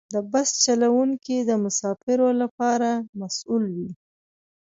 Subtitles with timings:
[0.13, 3.91] د بس چلوونکي د مسافرو لپاره مسؤل وي.